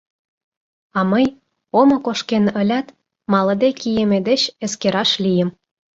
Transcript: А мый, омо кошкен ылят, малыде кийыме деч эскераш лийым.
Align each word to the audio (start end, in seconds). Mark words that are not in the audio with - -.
А 0.97 0.99
мый, 1.11 1.25
омо 1.79 1.97
кошкен 2.05 2.45
ылят, 2.61 2.87
малыде 3.31 3.69
кийыме 3.79 4.19
деч 4.27 4.41
эскераш 4.65 5.11
лийым. 5.23 5.49